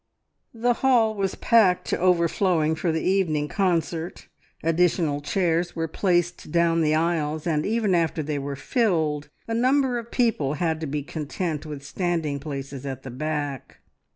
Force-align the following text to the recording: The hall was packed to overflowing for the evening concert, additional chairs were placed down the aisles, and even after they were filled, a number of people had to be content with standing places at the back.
The 0.55 0.73
hall 0.81 1.13
was 1.13 1.35
packed 1.35 1.85
to 1.89 1.99
overflowing 1.99 2.73
for 2.73 2.91
the 2.91 3.03
evening 3.03 3.47
concert, 3.47 4.27
additional 4.63 5.21
chairs 5.21 5.75
were 5.75 5.87
placed 5.87 6.51
down 6.51 6.81
the 6.81 6.95
aisles, 6.95 7.45
and 7.45 7.67
even 7.67 7.93
after 7.93 8.23
they 8.23 8.39
were 8.39 8.55
filled, 8.55 9.29
a 9.47 9.53
number 9.53 9.99
of 9.99 10.09
people 10.09 10.55
had 10.55 10.81
to 10.81 10.87
be 10.87 11.03
content 11.03 11.67
with 11.67 11.83
standing 11.85 12.39
places 12.39 12.83
at 12.83 13.03
the 13.03 13.11
back. 13.11 13.77